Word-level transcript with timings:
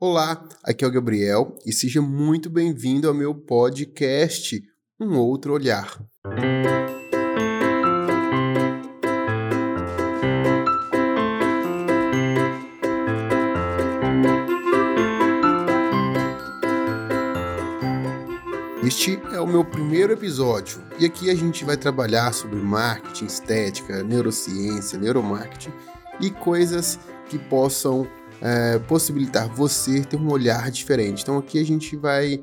Olá, 0.00 0.48
aqui 0.62 0.84
é 0.84 0.86
o 0.86 0.92
Gabriel 0.92 1.58
e 1.66 1.72
seja 1.72 2.00
muito 2.00 2.48
bem-vindo 2.48 3.08
ao 3.08 3.14
meu 3.14 3.34
podcast 3.34 4.62
Um 5.00 5.16
Outro 5.16 5.52
Olhar. 5.52 6.00
Este 18.84 19.20
é 19.32 19.40
o 19.40 19.46
meu 19.48 19.64
primeiro 19.64 20.12
episódio 20.12 20.80
e 21.00 21.06
aqui 21.06 21.28
a 21.28 21.34
gente 21.34 21.64
vai 21.64 21.76
trabalhar 21.76 22.32
sobre 22.32 22.60
marketing, 22.60 23.24
estética, 23.24 24.04
neurociência, 24.04 24.96
neuromarketing 24.96 25.72
e 26.20 26.30
coisas 26.30 27.00
que 27.28 27.36
possam 27.36 28.06
é, 28.40 28.78
possibilitar 28.80 29.48
você 29.48 30.02
ter 30.02 30.16
um 30.16 30.30
olhar 30.30 30.70
diferente. 30.70 31.22
Então 31.22 31.38
aqui 31.38 31.58
a 31.58 31.64
gente 31.64 31.96
vai 31.96 32.42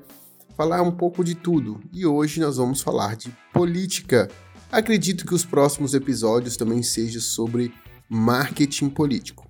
falar 0.55 0.81
um 0.81 0.91
pouco 0.91 1.23
de 1.23 1.35
tudo 1.35 1.81
e 1.91 2.05
hoje 2.05 2.39
nós 2.39 2.57
vamos 2.57 2.81
falar 2.81 3.15
de 3.15 3.29
política. 3.53 4.29
Acredito 4.71 5.25
que 5.25 5.33
os 5.33 5.45
próximos 5.45 5.93
episódios 5.93 6.57
também 6.57 6.81
sejam 6.81 7.21
sobre 7.21 7.73
marketing 8.09 8.89
político. 8.89 9.47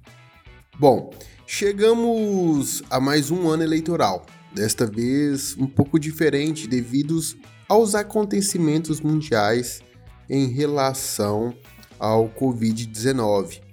Bom, 0.77 1.12
chegamos 1.48 2.84
a 2.90 2.99
mais 2.99 3.32
um 3.32 3.48
ano 3.49 3.63
eleitoral 3.63 4.26
desta 4.54 4.85
vez 4.85 5.55
um 5.57 5.68
pouco 5.68 5.99
diferente 5.99 6.68
devido 6.68 7.20
aos 7.68 7.96
acontecimentos 7.96 9.02
mundiais 9.02 9.82
em 10.30 10.48
relação 10.48 11.54
ao 11.99 12.30
Covid-19. 12.30 13.65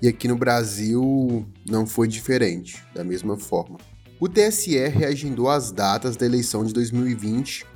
E 0.00 0.06
aqui 0.08 0.28
no 0.28 0.36
Brasil 0.36 1.46
não 1.68 1.86
foi 1.86 2.06
diferente, 2.06 2.82
da 2.94 3.02
mesma 3.02 3.36
forma. 3.36 3.78
O 4.20 4.28
TSE 4.28 4.76
reagendou 4.88 5.48
as 5.48 5.72
datas 5.72 6.16
da 6.16 6.26
eleição 6.26 6.64
de 6.64 6.72
2020, 6.72 7.66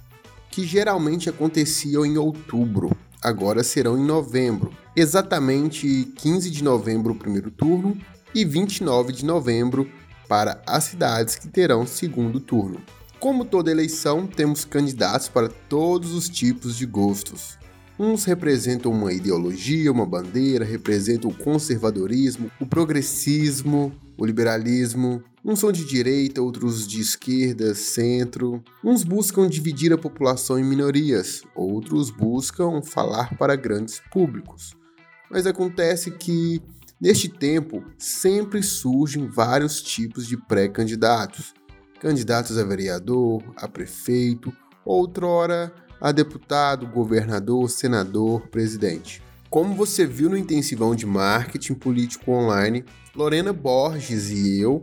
que 0.50 0.64
geralmente 0.64 1.28
aconteciam 1.28 2.04
em 2.04 2.18
outubro, 2.18 2.96
agora 3.22 3.62
serão 3.62 3.98
em 3.98 4.04
novembro. 4.04 4.72
Exatamente 4.94 6.12
15 6.16 6.50
de 6.50 6.62
novembro 6.62 7.12
o 7.12 7.18
primeiro 7.18 7.50
turno 7.50 7.96
e 8.34 8.44
29 8.44 9.12
de 9.12 9.24
novembro 9.24 9.90
para 10.28 10.62
as 10.66 10.84
cidades 10.84 11.36
que 11.36 11.48
terão 11.48 11.86
segundo 11.86 12.40
turno. 12.40 12.80
Como 13.18 13.44
toda 13.44 13.70
eleição, 13.70 14.26
temos 14.26 14.64
candidatos 14.64 15.28
para 15.28 15.48
todos 15.48 16.12
os 16.12 16.28
tipos 16.28 16.76
de 16.76 16.86
gostos. 16.86 17.56
Uns 18.04 18.24
representam 18.24 18.90
uma 18.90 19.12
ideologia, 19.12 19.92
uma 19.92 20.04
bandeira, 20.04 20.64
representam 20.64 21.30
o 21.30 21.34
conservadorismo, 21.34 22.50
o 22.60 22.66
progressismo, 22.66 23.92
o 24.18 24.26
liberalismo. 24.26 25.22
Uns 25.44 25.60
são 25.60 25.70
de 25.70 25.84
direita, 25.84 26.42
outros 26.42 26.84
de 26.84 27.00
esquerda, 27.00 27.76
centro. 27.76 28.60
Uns 28.82 29.04
buscam 29.04 29.48
dividir 29.48 29.92
a 29.92 29.96
população 29.96 30.58
em 30.58 30.64
minorias, 30.64 31.44
outros 31.54 32.10
buscam 32.10 32.82
falar 32.82 33.38
para 33.38 33.54
grandes 33.54 34.02
públicos. 34.10 34.74
Mas 35.30 35.46
acontece 35.46 36.10
que 36.10 36.60
Neste 37.00 37.28
tempo, 37.28 37.82
sempre 37.98 38.62
surgem 38.62 39.26
vários 39.26 39.82
tipos 39.82 40.24
de 40.24 40.36
pré-candidatos. 40.36 41.52
Candidatos 41.98 42.56
a 42.56 42.62
vereador, 42.62 43.42
a 43.56 43.66
prefeito, 43.66 44.52
outrora 44.84 45.74
a 46.02 46.10
deputado, 46.10 46.84
governador, 46.84 47.70
senador, 47.70 48.48
presidente. 48.48 49.22
Como 49.48 49.72
você 49.72 50.04
viu 50.04 50.28
no 50.28 50.36
intensivão 50.36 50.96
de 50.96 51.06
marketing 51.06 51.74
político 51.74 52.32
online, 52.32 52.84
Lorena 53.14 53.52
Borges 53.52 54.30
e 54.30 54.60
eu 54.60 54.82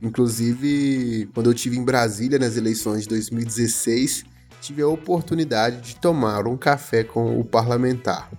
Inclusive, 0.00 1.28
quando 1.34 1.46
eu 1.46 1.52
estive 1.52 1.76
em 1.76 1.84
Brasília 1.84 2.38
nas 2.38 2.56
eleições 2.56 3.02
de 3.02 3.08
2016, 3.08 4.24
tive 4.60 4.80
a 4.82 4.86
oportunidade 4.86 5.80
de 5.80 5.96
tomar 5.96 6.46
um 6.46 6.56
café 6.56 7.02
com 7.02 7.40
o 7.40 7.44
parlamentar. 7.44 8.30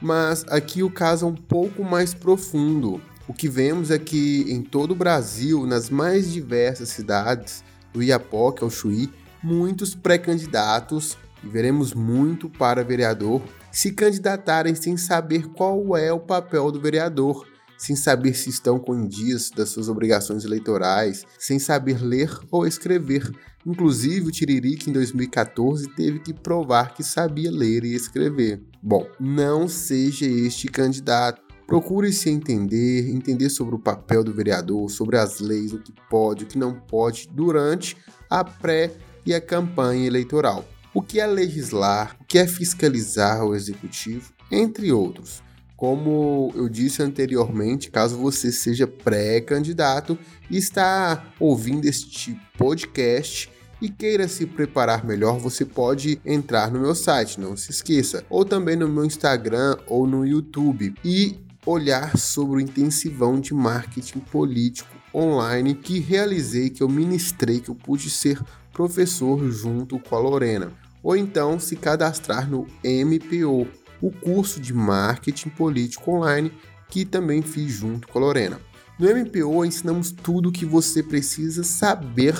Mas 0.00 0.44
aqui 0.46 0.84
o 0.84 0.90
caso 0.90 1.26
é 1.26 1.28
um 1.28 1.34
pouco 1.34 1.82
mais 1.82 2.14
profundo. 2.14 3.00
O 3.26 3.34
que 3.34 3.48
vemos 3.48 3.90
é 3.90 3.98
que 3.98 4.44
em 4.48 4.62
todo 4.62 4.92
o 4.92 4.96
Brasil, 4.96 5.66
nas 5.66 5.90
mais 5.90 6.32
diversas 6.32 6.90
cidades, 6.90 7.64
do 7.92 8.00
Iapoque 8.00 8.62
ao 8.62 8.70
Chuí, 8.70 9.10
muitos 9.42 9.92
pré-candidatos, 9.92 11.18
e 11.42 11.48
veremos 11.48 11.94
muito 11.94 12.48
para 12.48 12.84
vereador, 12.84 13.42
se 13.72 13.90
candidatarem 13.90 14.74
sem 14.74 14.96
saber 14.96 15.48
qual 15.48 15.96
é 15.96 16.12
o 16.12 16.20
papel 16.20 16.70
do 16.70 16.80
vereador, 16.80 17.46
sem 17.78 17.96
saber 17.96 18.34
se 18.34 18.50
estão 18.50 18.78
com 18.78 19.08
dias 19.08 19.50
das 19.50 19.70
suas 19.70 19.88
obrigações 19.88 20.44
eleitorais, 20.44 21.24
sem 21.38 21.58
saber 21.58 22.00
ler 22.00 22.30
ou 22.50 22.66
escrever. 22.66 23.28
Inclusive, 23.66 24.28
o 24.28 24.30
Tiririca, 24.30 24.88
em 24.88 24.92
2014, 24.92 25.88
teve 25.96 26.20
que 26.20 26.32
provar 26.32 26.94
que 26.94 27.02
sabia 27.02 27.50
ler 27.50 27.84
e 27.84 27.94
escrever. 27.94 28.62
Bom, 28.80 29.08
não 29.18 29.66
seja 29.66 30.26
este 30.26 30.68
candidato. 30.68 31.42
Procure 31.66 32.12
se 32.12 32.28
entender, 32.28 33.08
entender 33.08 33.48
sobre 33.48 33.74
o 33.74 33.78
papel 33.78 34.22
do 34.22 34.32
vereador, 34.32 34.90
sobre 34.90 35.16
as 35.16 35.40
leis, 35.40 35.72
o 35.72 35.78
que 35.78 35.92
pode, 36.10 36.44
o 36.44 36.46
que 36.46 36.58
não 36.58 36.74
pode 36.74 37.28
durante 37.32 37.96
a 38.28 38.44
pré 38.44 38.92
e 39.24 39.32
a 39.34 39.40
campanha 39.40 40.06
eleitoral. 40.06 40.64
O 40.94 41.00
que 41.00 41.20
é 41.20 41.26
legislar, 41.26 42.16
o 42.20 42.24
que 42.24 42.38
é 42.38 42.46
fiscalizar 42.46 43.44
o 43.44 43.54
executivo, 43.54 44.32
entre 44.50 44.92
outros. 44.92 45.42
Como 45.76 46.52
eu 46.54 46.68
disse 46.68 47.02
anteriormente, 47.02 47.90
caso 47.90 48.16
você 48.16 48.52
seja 48.52 48.86
pré-candidato 48.86 50.18
e 50.48 50.56
está 50.56 51.26
ouvindo 51.40 51.86
este 51.86 52.38
podcast 52.56 53.50
e 53.80 53.88
queira 53.88 54.28
se 54.28 54.46
preparar 54.46 55.04
melhor, 55.04 55.38
você 55.40 55.64
pode 55.64 56.20
entrar 56.24 56.70
no 56.70 56.78
meu 56.78 56.94
site, 56.94 57.40
não 57.40 57.56
se 57.56 57.72
esqueça, 57.72 58.24
ou 58.30 58.44
também 58.44 58.76
no 58.76 58.86
meu 58.86 59.04
Instagram 59.04 59.76
ou 59.88 60.06
no 60.06 60.24
YouTube 60.24 60.94
e 61.04 61.40
olhar 61.66 62.16
sobre 62.16 62.56
o 62.56 62.60
intensivão 62.60 63.40
de 63.40 63.52
marketing 63.52 64.20
político 64.20 64.88
online 65.12 65.74
que 65.74 65.98
realizei, 65.98 66.70
que 66.70 66.82
eu 66.82 66.88
ministrei, 66.88 67.60
que 67.60 67.70
eu 67.70 67.74
pude 67.74 68.08
ser 68.08 68.40
professor 68.72 69.50
junto 69.50 69.98
com 69.98 70.14
a 70.14 70.20
Lorena. 70.20 70.81
Ou 71.02 71.16
então 71.16 71.58
se 71.58 71.76
cadastrar 71.76 72.48
no 72.48 72.66
MPO, 72.84 73.66
o 74.00 74.10
curso 74.10 74.60
de 74.60 74.72
marketing 74.72 75.50
político 75.50 76.10
online 76.12 76.52
que 76.88 77.04
também 77.04 77.40
fiz 77.40 77.72
junto 77.72 78.06
com 78.08 78.18
a 78.18 78.22
Lorena. 78.22 78.60
No 78.98 79.08
MPO 79.08 79.64
ensinamos 79.64 80.10
tudo 80.10 80.50
o 80.50 80.52
que 80.52 80.66
você 80.66 81.02
precisa 81.02 81.64
saber 81.64 82.34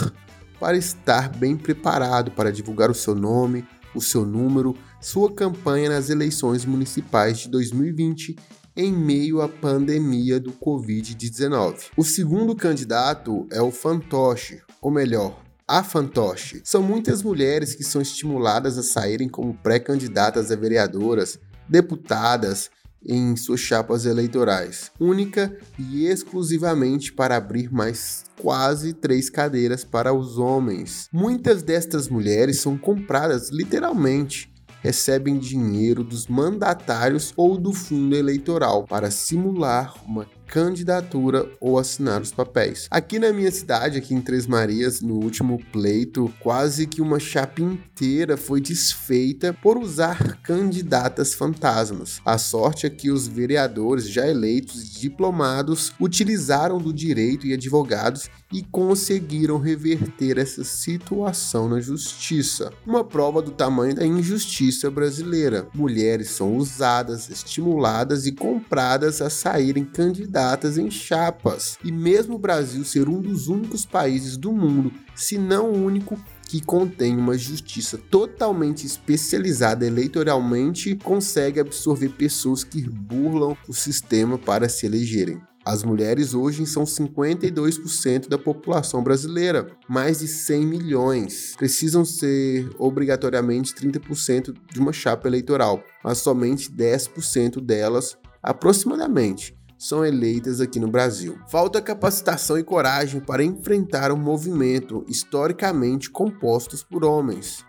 para 0.60 0.76
estar 0.76 1.28
bem 1.28 1.56
preparado 1.56 2.30
para 2.30 2.52
divulgar 2.52 2.90
o 2.90 2.94
seu 2.94 3.14
nome, 3.14 3.64
o 3.94 4.00
seu 4.00 4.24
número, 4.24 4.76
sua 5.00 5.32
campanha 5.32 5.90
nas 5.90 6.10
eleições 6.10 6.64
municipais 6.64 7.38
de 7.38 7.48
2020 7.48 8.36
em 8.76 8.92
meio 8.92 9.42
à 9.42 9.48
pandemia 9.48 10.40
do 10.40 10.52
Covid-19. 10.52 11.90
O 11.96 12.04
segundo 12.04 12.54
candidato 12.54 13.46
é 13.50 13.60
o 13.60 13.70
fantoche, 13.70 14.62
ou 14.80 14.90
melhor, 14.90 15.41
a 15.72 15.82
fantoche. 15.82 16.60
São 16.64 16.82
muitas 16.82 17.22
mulheres 17.22 17.74
que 17.74 17.82
são 17.82 18.02
estimuladas 18.02 18.76
a 18.76 18.82
saírem 18.82 19.26
como 19.26 19.54
pré-candidatas 19.54 20.50
a 20.50 20.56
vereadoras, 20.56 21.38
deputadas 21.66 22.69
em 23.02 23.34
suas 23.36 23.60
chapas 23.60 24.04
eleitorais, 24.04 24.92
única 25.00 25.56
e 25.78 26.06
exclusivamente 26.06 27.10
para 27.10 27.36
abrir 27.36 27.72
mais 27.72 28.24
quase 28.38 28.92
três 28.92 29.30
cadeiras 29.30 29.82
para 29.82 30.12
os 30.12 30.36
homens. 30.36 31.08
Muitas 31.10 31.62
destas 31.62 32.06
mulheres 32.06 32.60
são 32.60 32.76
compradas 32.76 33.48
literalmente 33.48 34.52
recebem 34.82 35.38
dinheiro 35.38 36.02
dos 36.02 36.26
mandatários 36.26 37.32
ou 37.36 37.56
do 37.56 37.72
fundo 37.72 38.16
eleitoral 38.16 38.84
para 38.84 39.12
simular 39.12 39.94
uma 40.04 40.26
candidatura 40.52 41.50
ou 41.58 41.78
assinar 41.78 42.20
os 42.20 42.31
papéis. 42.31 42.87
Aqui 42.90 43.19
na 43.19 43.32
minha 43.32 43.50
cidade, 43.50 43.96
aqui 43.96 44.12
em 44.12 44.20
Três 44.20 44.46
Marias, 44.46 45.00
no 45.00 45.14
último 45.14 45.58
pleito, 45.72 46.31
quase 46.40 46.87
que 46.87 47.00
uma 47.00 47.19
chapa 47.19 47.62
inteira 47.62 48.37
foi 48.37 48.60
desfeita 48.60 49.54
por 49.54 49.78
usar 49.78 50.43
candidatas 50.43 51.32
fantasmas. 51.32 52.20
A 52.22 52.37
sorte 52.37 52.84
é 52.84 52.90
que 52.90 53.10
os 53.10 53.26
vereadores 53.26 54.06
já 54.06 54.28
eleitos 54.28 54.82
e 54.82 55.00
diplomados 55.00 55.94
utilizaram 55.99 56.76
do 56.76 56.93
direito 56.93 57.46
e 57.46 57.55
advogados 57.55 58.28
e 58.52 58.62
conseguiram 58.62 59.58
reverter 59.58 60.38
essa 60.38 60.62
situação 60.62 61.69
na 61.69 61.81
justiça. 61.81 62.72
Uma 62.87 63.02
prova 63.02 63.40
do 63.40 63.50
tamanho 63.50 63.94
da 63.94 64.06
injustiça 64.06 64.90
brasileira. 64.90 65.66
Mulheres 65.75 66.31
são 66.31 66.56
usadas, 66.56 67.31
estimuladas 67.31 68.26
e 68.26 68.32
compradas 68.32 69.22
a 69.22 69.31
saírem 69.31 69.84
candidatas 69.84 70.76
em 70.76 70.90
chapas. 70.90 71.78
E 71.82 71.90
mesmo 71.90 72.34
o 72.34 72.38
Brasil 72.38 72.84
ser 72.84 73.08
um 73.08 73.20
dos 73.20 73.49
únicos 73.49 73.87
países 73.87 74.37
do 74.37 74.52
mundo, 74.52 74.93
se 75.14 75.38
não 75.38 75.70
o 75.70 75.84
único, 75.84 76.19
que 76.52 76.60
contém 76.60 77.16
uma 77.16 77.38
justiça 77.38 77.96
totalmente 77.96 78.87
especializada 78.87 79.87
eleitoralmente, 79.87 80.94
consegue 80.96 81.58
absorver 81.58 82.10
pessoas 82.10 82.62
que 82.62 82.82
burlam 82.82 83.56
o 83.66 83.72
sistema 83.72 84.37
para 84.37 84.69
se 84.69 84.84
elegerem. 84.84 85.40
As 85.64 85.84
mulheres 85.84 86.34
hoje 86.34 86.66
são 86.66 86.82
52% 86.82 88.28
da 88.28 88.36
população 88.36 89.02
brasileira, 89.02 89.68
mais 89.88 90.18
de 90.18 90.26
100 90.26 90.66
milhões. 90.66 91.54
Precisam 91.56 92.04
ser 92.04 92.68
obrigatoriamente 92.78 93.72
30% 93.72 94.52
de 94.72 94.80
uma 94.80 94.92
chapa 94.92 95.28
eleitoral, 95.28 95.82
mas 96.02 96.18
somente 96.18 96.68
10% 96.68 97.60
delas, 97.60 98.16
aproximadamente, 98.42 99.56
são 99.78 100.04
eleitas 100.04 100.60
aqui 100.60 100.80
no 100.80 100.88
Brasil. 100.88 101.38
Falta 101.48 101.80
capacitação 101.80 102.58
e 102.58 102.64
coragem 102.64 103.20
para 103.20 103.44
enfrentar 103.44 104.10
um 104.10 104.16
movimento 104.16 105.04
historicamente 105.08 106.10
compostos 106.10 106.82
por 106.82 107.04
homens. 107.04 107.64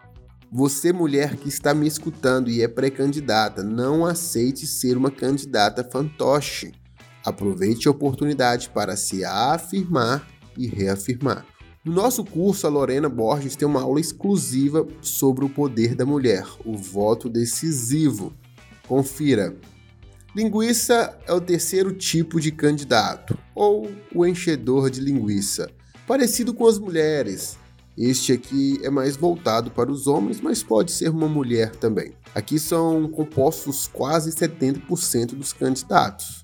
Você, 0.51 0.93
mulher 0.93 1.35
que 1.35 1.49
está 1.49 1.73
me 1.73 1.87
escutando 1.87 2.49
e 2.49 2.61
é 2.61 2.67
pré-candidata, 2.67 3.63
não 3.63 4.05
aceite 4.05 4.65
ser 4.67 4.97
uma 4.97 5.09
candidata 5.09 5.83
fantoche. 5.83 6.71
Aproveite 7.25 7.87
a 7.87 7.91
oportunidade 7.91 8.69
para 8.69 8.95
se 8.95 9.23
afirmar 9.23 10.27
e 10.57 10.67
reafirmar. 10.67 11.45
No 11.83 11.91
nosso 11.91 12.23
curso, 12.23 12.65
a 12.65 12.69
Lorena 12.69 13.09
Borges 13.09 13.55
tem 13.55 13.67
uma 13.67 13.81
aula 13.81 13.99
exclusiva 13.99 14.87
sobre 15.01 15.43
o 15.43 15.49
poder 15.49 15.95
da 15.95 16.05
mulher, 16.05 16.47
o 16.65 16.77
voto 16.77 17.27
decisivo. 17.27 18.33
Confira! 18.87 19.55
Linguiça 20.35 21.15
é 21.27 21.33
o 21.33 21.41
terceiro 21.41 21.93
tipo 21.93 22.39
de 22.39 22.51
candidato, 22.51 23.37
ou 23.53 23.91
o 24.15 24.25
enchedor 24.25 24.89
de 24.89 24.99
linguiça, 24.99 25.69
parecido 26.07 26.53
com 26.53 26.65
as 26.65 26.79
mulheres. 26.79 27.57
Este 27.95 28.33
aqui 28.33 28.79
é 28.81 28.89
mais 28.89 29.15
voltado 29.15 29.69
para 29.69 29.91
os 29.91 30.07
homens, 30.07 30.41
mas 30.41 30.63
pode 30.63 30.91
ser 30.91 31.09
uma 31.09 31.27
mulher 31.27 31.75
também. 31.75 32.13
Aqui 32.33 32.57
são 32.57 33.07
compostos 33.07 33.85
quase 33.85 34.31
70% 34.31 35.35
dos 35.35 35.53
candidatos. 35.53 36.42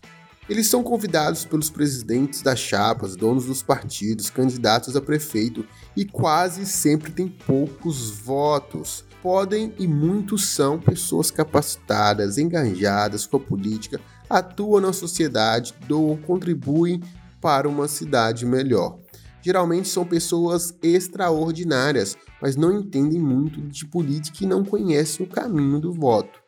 Eles 0.50 0.68
são 0.68 0.82
convidados 0.82 1.46
pelos 1.46 1.70
presidentes 1.70 2.42
das 2.42 2.60
chapas, 2.60 3.16
donos 3.16 3.46
dos 3.46 3.62
partidos, 3.62 4.32
candidatos 4.32 4.96
a 4.96 5.02
prefeito 5.02 5.64
e 5.96 6.04
quase 6.04 6.66
sempre 6.66 7.12
têm 7.12 7.28
poucos 7.28 8.10
votos 8.10 9.06
podem 9.22 9.74
e 9.78 9.88
muitos 9.88 10.48
são 10.48 10.80
pessoas 10.80 11.30
capacitadas, 11.32 12.38
engajadas 12.38 13.26
com 13.26 13.38
a 13.38 13.40
política, 13.40 14.00
atuam 14.30 14.82
na 14.82 14.94
sociedade, 14.94 15.74
doam, 15.88 16.18
contribuem 16.18 17.02
para 17.42 17.68
uma 17.68 17.88
cidade 17.88 18.46
melhor. 18.46 18.98
Geralmente 19.42 19.88
são 19.88 20.06
pessoas 20.06 20.74
extraordinárias, 20.82 22.18
mas 22.42 22.56
não 22.56 22.72
entendem 22.72 23.20
muito 23.20 23.62
de 23.62 23.86
política 23.86 24.44
e 24.44 24.48
não 24.48 24.64
conhecem 24.64 25.26
o 25.26 25.30
caminho 25.30 25.80
do 25.80 25.94
voto. 25.94 26.39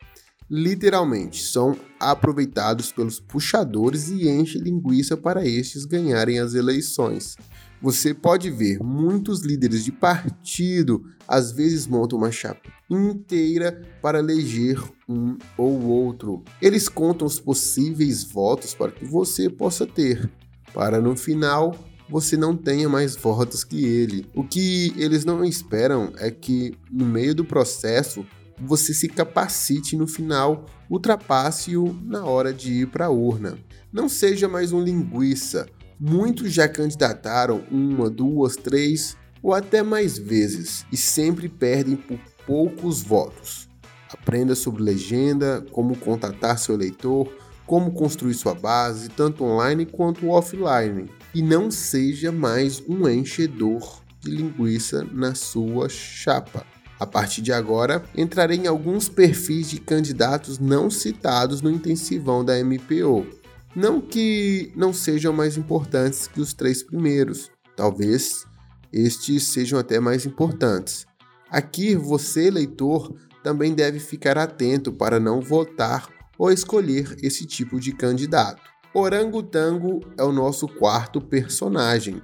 Literalmente, 0.54 1.42
são 1.42 1.74
aproveitados 1.98 2.92
pelos 2.92 3.18
puxadores 3.18 4.10
e 4.10 4.28
enchem 4.28 4.60
linguiça 4.60 5.16
para 5.16 5.48
estes 5.48 5.86
ganharem 5.86 6.38
as 6.38 6.52
eleições. 6.52 7.36
Você 7.80 8.12
pode 8.12 8.50
ver 8.50 8.78
muitos 8.82 9.40
líderes 9.40 9.82
de 9.82 9.90
partido 9.90 11.06
às 11.26 11.52
vezes 11.52 11.86
montam 11.86 12.18
uma 12.18 12.30
chapa 12.30 12.70
inteira 12.90 13.80
para 14.02 14.18
eleger 14.18 14.78
um 15.08 15.38
ou 15.56 15.84
outro. 15.86 16.44
Eles 16.60 16.86
contam 16.86 17.26
os 17.26 17.40
possíveis 17.40 18.22
votos 18.22 18.74
para 18.74 18.92
que 18.92 19.06
você 19.06 19.48
possa 19.48 19.86
ter, 19.86 20.30
para 20.74 21.00
no 21.00 21.16
final 21.16 21.74
você 22.10 22.36
não 22.36 22.54
tenha 22.54 22.90
mais 22.90 23.16
votos 23.16 23.64
que 23.64 23.86
ele. 23.86 24.26
O 24.34 24.44
que 24.44 24.92
eles 24.98 25.24
não 25.24 25.42
esperam 25.42 26.12
é 26.18 26.30
que 26.30 26.76
no 26.90 27.06
meio 27.06 27.34
do 27.34 27.42
processo 27.42 28.26
você 28.64 28.94
se 28.94 29.08
capacite 29.08 29.96
no 29.96 30.06
final, 30.06 30.66
ultrapasse-o 30.90 31.92
na 32.04 32.24
hora 32.24 32.52
de 32.52 32.72
ir 32.72 32.86
para 32.86 33.06
a 33.06 33.10
urna. 33.10 33.58
Não 33.92 34.08
seja 34.08 34.48
mais 34.48 34.72
um 34.72 34.82
linguiça 34.82 35.66
Muitos 36.04 36.52
já 36.52 36.68
candidataram 36.68 37.62
uma, 37.70 38.10
duas, 38.10 38.56
três 38.56 39.16
ou 39.40 39.54
até 39.54 39.84
mais 39.84 40.18
vezes 40.18 40.84
e 40.90 40.96
sempre 40.96 41.48
perdem 41.48 41.94
por 41.94 42.18
poucos 42.44 43.02
votos. 43.02 43.68
Aprenda 44.12 44.56
sobre 44.56 44.82
legenda, 44.82 45.64
como 45.70 45.96
contatar 45.96 46.58
seu 46.58 46.74
eleitor, 46.74 47.32
como 47.66 47.92
construir 47.92 48.34
sua 48.34 48.52
base, 48.52 49.10
tanto 49.10 49.44
online 49.44 49.86
quanto 49.86 50.28
offline. 50.28 51.08
E 51.32 51.40
não 51.40 51.70
seja 51.70 52.32
mais 52.32 52.82
um 52.88 53.08
enchedor 53.08 54.02
de 54.18 54.28
linguiça 54.32 55.06
na 55.12 55.36
sua 55.36 55.88
chapa. 55.88 56.66
A 57.02 57.06
partir 57.06 57.42
de 57.42 57.52
agora, 57.52 58.04
entrarei 58.16 58.58
em 58.58 58.66
alguns 58.66 59.08
perfis 59.08 59.68
de 59.68 59.80
candidatos 59.80 60.58
não 60.58 60.88
citados 60.88 61.60
no 61.60 61.70
intensivão 61.70 62.44
da 62.44 62.62
MPO 62.62 63.42
não 63.74 64.00
que 64.00 64.70
não 64.76 64.92
sejam 64.92 65.32
mais 65.32 65.56
importantes 65.56 66.26
que 66.26 66.40
os 66.40 66.52
três 66.52 66.82
primeiros, 66.82 67.50
talvez 67.74 68.46
estes 68.92 69.44
sejam 69.44 69.78
até 69.78 69.98
mais 69.98 70.26
importantes. 70.26 71.06
Aqui 71.50 71.96
você, 71.96 72.50
leitor, 72.50 73.14
também 73.42 73.74
deve 73.74 73.98
ficar 73.98 74.36
atento 74.36 74.92
para 74.92 75.18
não 75.18 75.40
votar 75.40 76.08
ou 76.38 76.50
escolher 76.50 77.16
esse 77.22 77.46
tipo 77.46 77.80
de 77.80 77.92
candidato. 77.92 78.62
Orangotango 78.94 80.00
é 80.18 80.22
o 80.22 80.32
nosso 80.32 80.68
quarto 80.68 81.18
personagem, 81.18 82.20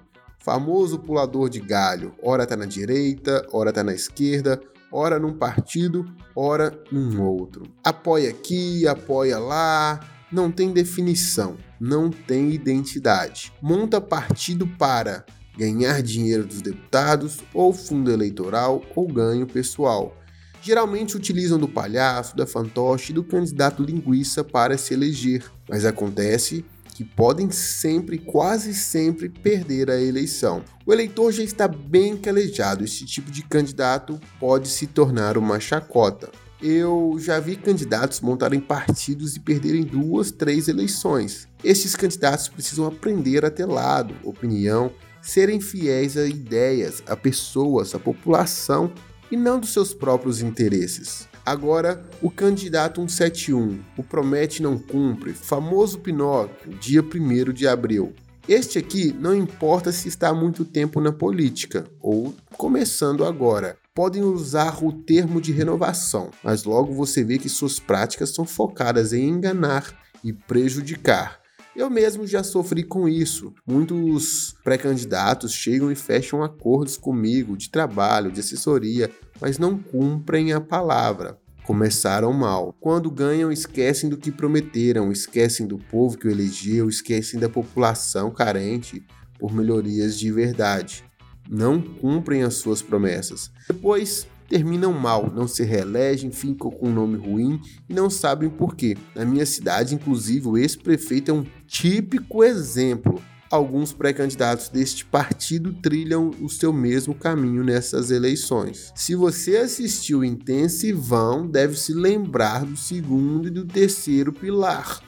famoso 0.49 0.99
pulador 0.99 1.51
de 1.51 1.61
galho, 1.61 2.15
ora 2.23 2.47
tá 2.47 2.57
na 2.57 2.65
direita, 2.65 3.47
ora 3.53 3.71
tá 3.71 3.85
na 3.85 3.93
esquerda, 3.93 4.59
ora 4.91 5.19
num 5.19 5.35
partido, 5.35 6.07
ora 6.35 6.73
num 6.91 7.23
outro. 7.23 7.65
Apoia 7.85 8.31
aqui, 8.31 8.89
apoia 8.89 9.39
lá, 9.39 10.01
não 10.33 10.51
tem 10.51 10.73
definição, 10.73 11.59
não 11.79 12.09
tem 12.09 12.51
identidade. 12.51 13.53
Monta 13.61 14.01
partido 14.01 14.67
para 14.67 15.27
ganhar 15.55 16.01
dinheiro 16.01 16.47
dos 16.47 16.63
deputados, 16.63 17.41
ou 17.53 17.71
fundo 17.71 18.11
eleitoral, 18.11 18.81
ou 18.97 19.07
ganho 19.07 19.47
pessoal. 19.47 20.17
Geralmente 20.63 21.15
utilizam 21.15 21.59
do 21.59 21.69
palhaço, 21.69 22.35
da 22.35 22.47
fantoche 22.47 23.13
e 23.13 23.15
do 23.15 23.23
candidato 23.23 23.83
linguiça 23.83 24.43
para 24.43 24.79
se 24.79 24.95
eleger, 24.95 25.45
mas 25.69 25.85
acontece 25.85 26.65
que 26.99 27.05
podem 27.05 27.49
sempre, 27.49 28.19
quase 28.19 28.75
sempre, 28.75 29.29
perder 29.29 29.89
a 29.89 30.03
eleição. 30.03 30.65
O 30.85 30.93
eleitor 30.93 31.31
já 31.31 31.45
está 31.45 31.69
bem 31.69 32.17
calejado, 32.17 32.83
este 32.83 33.07
tipo 33.07 33.31
de 33.31 33.45
candidato 33.45 34.21
pode 34.41 34.67
se 34.67 34.85
tornar 34.85 35.39
uma 35.39 35.61
chacota. 35.61 36.29
Eu 36.61 37.17
já 37.21 37.39
vi 37.39 37.55
candidatos 37.55 38.21
montarem 38.21 38.59
partidos 38.59 39.37
e 39.37 39.41
perderem 39.41 39.85
duas, 39.85 40.33
três 40.33 40.67
eleições. 40.67 41.47
Estes 41.63 41.95
candidatos 41.95 42.49
precisam 42.49 42.85
aprender 42.85 43.45
a 43.45 43.51
ter 43.51 43.67
lado, 43.67 44.13
opinião, 44.25 44.91
serem 45.23 45.61
fiéis 45.61 46.17
a 46.17 46.27
ideias, 46.27 47.01
a 47.07 47.15
pessoas, 47.15 47.95
a 47.95 48.01
população 48.01 48.93
e 49.31 49.37
não 49.37 49.61
dos 49.61 49.73
seus 49.73 49.95
próprios 49.95 50.41
interesses. 50.41 51.28
Agora, 51.49 52.05
o 52.21 52.31
candidato 52.31 53.01
171, 53.01 53.81
o 53.97 54.03
promete 54.03 54.63
não 54.63 54.79
cumpre, 54.79 55.33
famoso 55.33 55.99
Pinóquio, 55.99 56.75
dia 56.75 57.01
1 57.01 57.55
de 57.55 57.67
abril. 57.67 58.13
Este 58.47 58.79
aqui 58.79 59.17
não 59.19 59.35
importa 59.35 59.91
se 59.91 60.09
está 60.09 60.29
há 60.29 60.35
muito 60.35 60.63
tempo 60.63 61.01
na 61.01 61.11
política 61.11 61.87
ou 62.03 62.35
começando 62.53 63.25
agora. 63.25 63.79
Podem 63.95 64.23
usar 64.23 64.85
o 64.85 64.93
termo 64.93 65.41
de 65.41 65.51
renovação, 65.51 66.31
mas 66.45 66.65
logo 66.65 66.93
você 66.93 67.25
vê 67.25 67.39
que 67.39 67.49
suas 67.49 67.81
práticas 67.81 68.29
são 68.35 68.45
focadas 68.45 69.15
em 69.15 69.27
enganar 69.27 69.99
e 70.23 70.35
prejudicar. 70.35 71.41
Eu 71.79 71.89
mesmo 71.89 72.27
já 72.27 72.43
sofri 72.43 72.83
com 72.83 73.09
isso. 73.09 73.55
Muitos 73.65 74.53
pré-candidatos 74.65 75.53
chegam 75.53 75.93
e 75.93 75.95
fecham 75.95 76.43
acordos 76.43 76.97
comigo 76.97 77.57
de 77.57 77.71
trabalho, 77.71 78.33
de 78.33 78.41
assessoria, 78.41 79.09
mas 79.41 79.59
não 79.59 79.79
cumprem 79.79 80.53
a 80.53 80.61
palavra. 80.61 81.39
Começaram 81.63 82.33
mal. 82.33 82.75
Quando 82.81 83.09
ganham, 83.09 83.53
esquecem 83.53 84.11
do 84.11 84.17
que 84.17 84.33
prometeram, 84.33 85.13
esquecem 85.13 85.69
do 85.69 85.79
povo 85.79 86.19
que 86.19 86.27
o 86.27 86.31
elegeu, 86.33 86.89
esquecem 86.89 87.39
da 87.39 87.49
população 87.49 88.33
carente 88.33 89.01
por 89.39 89.55
melhorias 89.55 90.19
de 90.19 90.33
verdade. 90.33 91.05
Não 91.49 91.81
cumprem 91.81 92.43
as 92.43 92.55
suas 92.55 92.83
promessas. 92.83 93.53
Depois 93.69 94.27
terminam 94.49 94.93
mal, 94.93 95.31
não 95.33 95.47
se 95.47 95.63
reelegem, 95.63 96.31
ficam 96.31 96.71
com 96.71 96.89
um 96.89 96.95
nome 96.95 97.19
ruim 97.19 97.61
e 97.89 97.95
não 97.95 98.09
sabem 98.09 98.49
por 98.49 98.75
quê. 98.75 98.97
Na 99.15 99.25
minha 99.25 99.45
cidade, 99.45 99.95
inclusive, 99.95 100.49
o 100.49 100.57
ex-prefeito 100.57 101.31
é 101.31 101.35
um 101.35 101.45
típico 101.67 102.43
exemplo. 102.43 103.23
Alguns 103.51 103.93
pré-candidatos 103.93 104.69
deste 104.69 105.07
partido 105.07 105.73
trilham 105.73 106.31
o 106.41 106.49
seu 106.49 106.73
mesmo 106.73 107.15
caminho 107.15 107.65
nessas 107.65 108.11
eleições. 108.11 108.93
Se 108.95 109.15
você 109.15 109.57
assistiu 109.57 110.23
Intensivão, 110.23 111.47
deve 111.47 111.77
se 111.77 111.95
lembrar 111.95 112.65
do 112.65 112.77
segundo 112.77 113.49
e 113.49 113.51
do 113.51 113.65
terceiro 113.65 114.33
pilar 114.33 115.01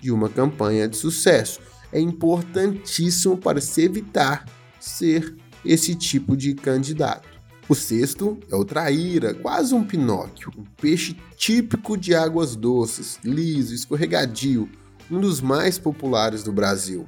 de 0.00 0.10
uma 0.10 0.28
campanha 0.28 0.88
de 0.88 0.96
sucesso. 0.96 1.60
É 1.92 2.00
importantíssimo 2.00 3.36
para 3.36 3.60
se 3.60 3.82
evitar 3.82 4.44
ser 4.80 5.34
esse 5.64 5.94
tipo 5.94 6.36
de 6.36 6.52
candidato. 6.54 7.33
O 7.66 7.74
sexto 7.74 8.38
é 8.50 8.54
o 8.54 8.64
traíra, 8.64 9.32
quase 9.32 9.74
um 9.74 9.82
Pinóquio, 9.82 10.52
um 10.56 10.64
peixe 10.80 11.16
típico 11.34 11.96
de 11.96 12.14
águas 12.14 12.54
doces, 12.54 13.18
liso, 13.24 13.74
escorregadio, 13.74 14.68
um 15.10 15.18
dos 15.18 15.40
mais 15.40 15.78
populares 15.78 16.42
do 16.42 16.52
Brasil. 16.52 17.06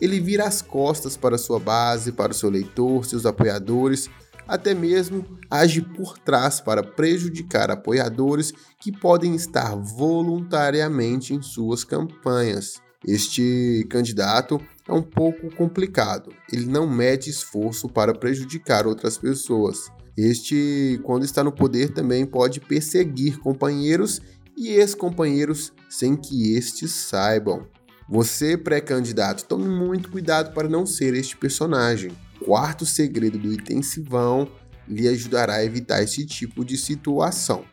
Ele 0.00 0.18
vira 0.18 0.46
as 0.46 0.62
costas 0.62 1.18
para 1.18 1.36
sua 1.36 1.60
base, 1.60 2.12
para 2.12 2.32
o 2.32 2.34
seu 2.34 2.48
leitor, 2.48 3.04
seus 3.04 3.26
apoiadores, 3.26 4.08
até 4.48 4.72
mesmo 4.72 5.38
age 5.50 5.82
por 5.82 6.18
trás 6.18 6.62
para 6.62 6.82
prejudicar 6.82 7.70
apoiadores 7.70 8.54
que 8.80 8.90
podem 8.90 9.34
estar 9.34 9.76
voluntariamente 9.76 11.34
em 11.34 11.42
suas 11.42 11.84
campanhas. 11.84 12.80
Este 13.06 13.86
candidato 13.88 14.60
é 14.86 14.92
um 14.92 15.02
pouco 15.02 15.54
complicado. 15.56 16.32
Ele 16.52 16.66
não 16.66 16.88
mede 16.88 17.30
esforço 17.30 17.88
para 17.88 18.14
prejudicar 18.14 18.86
outras 18.86 19.16
pessoas. 19.16 19.90
Este, 20.16 21.00
quando 21.02 21.24
está 21.24 21.42
no 21.42 21.52
poder, 21.52 21.94
também 21.94 22.26
pode 22.26 22.60
perseguir 22.60 23.38
companheiros 23.38 24.20
e 24.56 24.68
ex-companheiros 24.68 25.72
sem 25.88 26.14
que 26.14 26.54
estes 26.54 26.92
saibam. 26.92 27.66
Você, 28.08 28.56
pré-candidato, 28.56 29.46
tome 29.46 29.68
muito 29.68 30.10
cuidado 30.10 30.52
para 30.52 30.68
não 30.68 30.84
ser 30.84 31.14
este 31.14 31.36
personagem. 31.36 32.10
Quarto 32.44 32.84
segredo 32.84 33.38
do 33.38 33.52
intensivão 33.52 34.48
lhe 34.86 35.06
ajudará 35.08 35.54
a 35.54 35.64
evitar 35.64 36.02
esse 36.02 36.26
tipo 36.26 36.64
de 36.64 36.76
situação. 36.76 37.64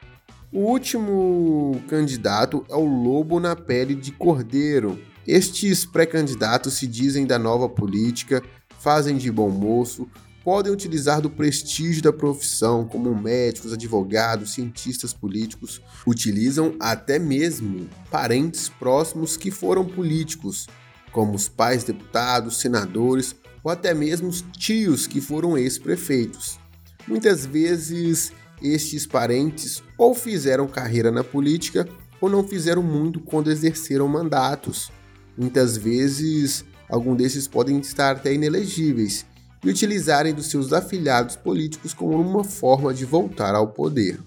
O 0.53 0.59
último 0.59 1.81
candidato 1.89 2.63
é 2.69 2.75
o 2.75 2.85
lobo 2.85 3.39
na 3.39 3.55
pele 3.55 3.95
de 3.95 4.11
cordeiro. 4.11 4.97
Estes 5.27 5.85
pré-candidatos 5.85 6.75
se 6.75 6.87
dizem 6.87 7.27
da 7.27 7.37
nova 7.37 7.67
política, 7.67 8.41
fazem 8.79 9.17
de 9.17 9.29
bom 9.29 9.49
moço, 9.49 10.07
podem 10.41 10.71
utilizar 10.71 11.19
do 11.19 11.29
prestígio 11.29 12.01
da 12.01 12.13
profissão, 12.13 12.87
como 12.87 13.13
médicos, 13.13 13.73
advogados, 13.73 14.53
cientistas 14.53 15.11
políticos, 15.11 15.81
utilizam 16.05 16.77
até 16.79 17.19
mesmo 17.19 17.89
parentes 18.09 18.69
próximos 18.69 19.35
que 19.35 19.51
foram 19.51 19.83
políticos, 19.83 20.65
como 21.11 21.35
os 21.35 21.49
pais 21.49 21.83
deputados, 21.83 22.61
senadores 22.61 23.35
ou 23.61 23.69
até 23.69 23.93
mesmo 23.93 24.29
os 24.29 24.41
tios 24.57 25.07
que 25.07 25.19
foram 25.19 25.57
ex-prefeitos. 25.57 26.57
Muitas 27.05 27.45
vezes 27.45 28.31
estes 28.61 29.05
parentes 29.05 29.83
ou 29.97 30.15
fizeram 30.15 30.67
carreira 30.67 31.11
na 31.11 31.23
política 31.23 31.85
ou 32.21 32.29
não 32.29 32.47
fizeram 32.47 32.81
muito 32.81 33.19
quando 33.19 33.51
exerceram 33.51 34.07
mandatos. 34.07 34.89
Muitas 35.37 35.77
vezes, 35.77 36.65
algum 36.89 37.15
desses 37.15 37.47
podem 37.47 37.79
estar 37.79 38.15
até 38.15 38.33
inelegíveis 38.33 39.25
e 39.63 39.69
utilizarem 39.69 40.33
dos 40.33 40.47
seus 40.47 40.73
afiliados 40.73 41.35
políticos 41.35 41.93
como 41.93 42.19
uma 42.19 42.43
forma 42.43 42.93
de 42.93 43.05
voltar 43.05 43.53
ao 43.53 43.67
poder. 43.67 44.19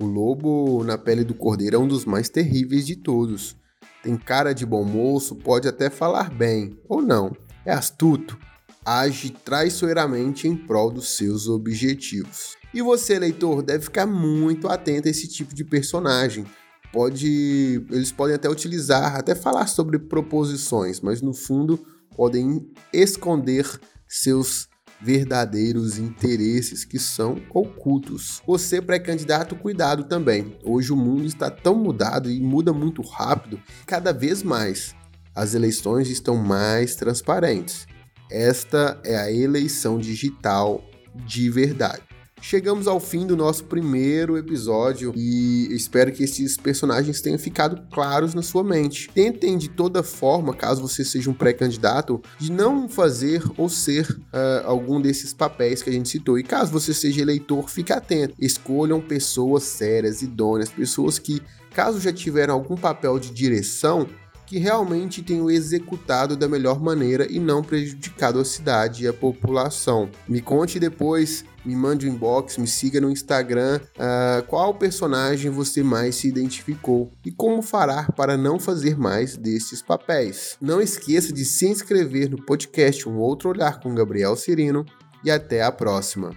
O 0.00 0.04
lobo 0.04 0.84
na 0.84 0.96
pele 0.96 1.24
do 1.24 1.34
cordeiro 1.34 1.76
é 1.76 1.78
um 1.78 1.88
dos 1.88 2.04
mais 2.04 2.28
terríveis 2.28 2.86
de 2.86 2.96
todos. 2.96 3.56
Tem 4.02 4.16
cara 4.16 4.52
de 4.52 4.66
bom 4.66 4.84
moço, 4.84 5.36
pode 5.36 5.68
até 5.68 5.88
falar 5.88 6.30
bem, 6.30 6.76
ou 6.88 7.00
não. 7.00 7.32
É 7.64 7.72
astuto, 7.72 8.36
age 8.84 9.30
traiçoeiramente 9.30 10.48
em 10.48 10.56
prol 10.56 10.90
dos 10.90 11.16
seus 11.16 11.48
objetivos. 11.48 12.56
E 12.74 12.82
você, 12.82 13.18
leitor, 13.18 13.62
deve 13.62 13.84
ficar 13.84 14.06
muito 14.06 14.68
atento 14.68 15.06
a 15.06 15.10
esse 15.10 15.28
tipo 15.28 15.54
de 15.54 15.64
personagem, 15.64 16.44
pode, 16.92 17.84
eles 17.90 18.12
podem 18.12 18.34
até 18.34 18.48
utilizar, 18.48 19.16
até 19.16 19.34
falar 19.34 19.66
sobre 19.66 19.98
proposições, 19.98 21.00
mas 21.00 21.22
no 21.22 21.32
fundo 21.32 21.78
podem 22.14 22.70
esconder 22.92 23.66
seus 24.06 24.68
verdadeiros 25.00 25.98
interesses 25.98 26.84
que 26.84 26.98
são 26.98 27.42
ocultos. 27.52 28.40
Você 28.46 28.80
pré-candidato, 28.80 29.56
cuidado 29.56 30.04
também. 30.04 30.56
Hoje 30.62 30.92
o 30.92 30.96
mundo 30.96 31.24
está 31.24 31.50
tão 31.50 31.74
mudado 31.74 32.30
e 32.30 32.40
muda 32.40 32.72
muito 32.72 33.02
rápido, 33.02 33.60
cada 33.84 34.12
vez 34.12 34.42
mais. 34.42 34.94
As 35.34 35.54
eleições 35.54 36.08
estão 36.08 36.36
mais 36.36 36.94
transparentes. 36.94 37.86
Esta 38.30 39.00
é 39.04 39.16
a 39.16 39.32
eleição 39.32 39.98
digital 39.98 40.84
de 41.26 41.50
verdade. 41.50 42.11
Chegamos 42.44 42.88
ao 42.88 42.98
fim 42.98 43.24
do 43.24 43.36
nosso 43.36 43.64
primeiro 43.64 44.36
episódio 44.36 45.12
e 45.14 45.72
espero 45.72 46.10
que 46.10 46.24
esses 46.24 46.56
personagens 46.56 47.20
tenham 47.20 47.38
ficado 47.38 47.80
claros 47.88 48.34
na 48.34 48.42
sua 48.42 48.64
mente. 48.64 49.08
Tentem 49.14 49.56
de 49.56 49.68
toda 49.68 50.02
forma, 50.02 50.52
caso 50.52 50.82
você 50.82 51.04
seja 51.04 51.30
um 51.30 51.34
pré-candidato, 51.34 52.20
de 52.40 52.50
não 52.50 52.88
fazer 52.88 53.44
ou 53.56 53.68
ser 53.68 54.10
uh, 54.10 54.66
algum 54.66 55.00
desses 55.00 55.32
papéis 55.32 55.84
que 55.84 55.88
a 55.88 55.92
gente 55.92 56.08
citou. 56.08 56.36
E 56.36 56.42
caso 56.42 56.72
você 56.72 56.92
seja 56.92 57.22
eleitor, 57.22 57.70
fique 57.70 57.92
atento. 57.92 58.34
Escolham 58.40 59.00
pessoas 59.00 59.62
sérias, 59.62 60.20
idôneas, 60.20 60.68
pessoas 60.68 61.20
que, 61.20 61.40
caso 61.72 62.00
já 62.00 62.12
tiveram 62.12 62.54
algum 62.54 62.76
papel 62.76 63.20
de 63.20 63.30
direção, 63.30 64.08
que 64.44 64.58
realmente 64.58 65.22
tenham 65.22 65.48
executado 65.48 66.36
da 66.36 66.46
melhor 66.46 66.78
maneira 66.78 67.26
e 67.30 67.38
não 67.38 67.62
prejudicado 67.62 68.38
a 68.38 68.44
cidade 68.44 69.04
e 69.04 69.08
a 69.08 69.12
população. 69.12 70.10
Me 70.28 70.42
conte 70.42 70.78
depois, 70.78 71.44
me 71.64 71.76
mande 71.76 72.08
um 72.08 72.12
inbox, 72.12 72.56
me 72.58 72.66
siga 72.66 73.00
no 73.00 73.10
Instagram 73.10 73.80
uh, 73.96 74.42
qual 74.46 74.74
personagem 74.74 75.50
você 75.50 75.82
mais 75.82 76.16
se 76.16 76.28
identificou 76.28 77.12
e 77.24 77.30
como 77.30 77.62
fará 77.62 78.04
para 78.16 78.36
não 78.36 78.58
fazer 78.58 78.96
mais 78.98 79.36
desses 79.36 79.82
papéis. 79.82 80.56
Não 80.60 80.80
esqueça 80.80 81.32
de 81.32 81.44
se 81.44 81.66
inscrever 81.66 82.30
no 82.30 82.44
podcast 82.44 83.08
Um 83.08 83.18
Outro 83.18 83.50
Olhar 83.50 83.80
com 83.80 83.94
Gabriel 83.94 84.36
Cirino 84.36 84.84
e 85.24 85.30
até 85.30 85.62
a 85.62 85.70
próxima. 85.70 86.34